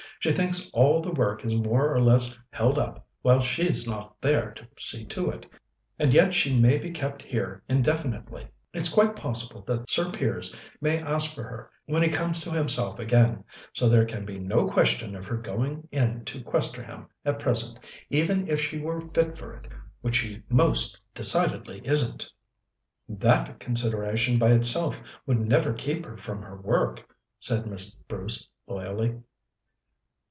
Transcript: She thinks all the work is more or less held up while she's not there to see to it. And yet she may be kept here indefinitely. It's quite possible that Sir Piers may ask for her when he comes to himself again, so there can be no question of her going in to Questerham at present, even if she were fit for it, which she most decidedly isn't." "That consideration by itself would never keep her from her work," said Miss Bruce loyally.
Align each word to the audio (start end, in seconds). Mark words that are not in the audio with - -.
She 0.19 0.31
thinks 0.31 0.69
all 0.71 1.01
the 1.01 1.09
work 1.11 1.43
is 1.43 1.55
more 1.55 1.91
or 1.91 1.99
less 1.99 2.37
held 2.51 2.77
up 2.77 3.07
while 3.23 3.41
she's 3.41 3.87
not 3.89 4.21
there 4.21 4.51
to 4.51 4.67
see 4.77 5.03
to 5.05 5.31
it. 5.31 5.47
And 5.97 6.13
yet 6.13 6.35
she 6.35 6.55
may 6.59 6.77
be 6.77 6.91
kept 6.91 7.23
here 7.23 7.63
indefinitely. 7.67 8.47
It's 8.71 8.89
quite 8.93 9.15
possible 9.15 9.63
that 9.63 9.89
Sir 9.89 10.11
Piers 10.11 10.55
may 10.79 10.99
ask 11.01 11.33
for 11.33 11.41
her 11.41 11.71
when 11.87 12.03
he 12.03 12.09
comes 12.09 12.39
to 12.41 12.51
himself 12.51 12.99
again, 12.99 13.43
so 13.73 13.89
there 13.89 14.05
can 14.05 14.23
be 14.23 14.37
no 14.37 14.67
question 14.67 15.15
of 15.15 15.25
her 15.25 15.37
going 15.37 15.87
in 15.91 16.23
to 16.25 16.43
Questerham 16.43 17.07
at 17.25 17.39
present, 17.39 17.79
even 18.11 18.47
if 18.47 18.61
she 18.61 18.77
were 18.77 19.01
fit 19.01 19.35
for 19.35 19.55
it, 19.55 19.71
which 20.01 20.17
she 20.17 20.43
most 20.49 21.01
decidedly 21.15 21.81
isn't." 21.83 22.29
"That 23.09 23.59
consideration 23.59 24.37
by 24.37 24.51
itself 24.51 25.01
would 25.25 25.39
never 25.39 25.73
keep 25.73 26.05
her 26.05 26.15
from 26.15 26.43
her 26.43 26.57
work," 26.57 27.09
said 27.39 27.65
Miss 27.65 27.95
Bruce 27.95 28.47
loyally. 28.67 29.17